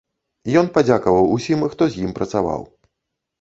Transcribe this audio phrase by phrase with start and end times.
[0.61, 2.67] Ён падзякаваў усім, хто з ім працаваў.